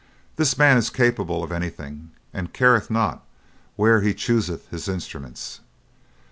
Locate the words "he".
4.01-4.15